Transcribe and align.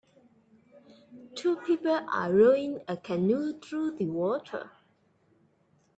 Two 1.35 1.57
people 1.57 1.91
are 2.11 2.33
rowing 2.33 2.81
a 2.87 2.97
canoe 2.97 3.59
through 3.59 3.91
the 3.97 4.07
water. 4.07 4.71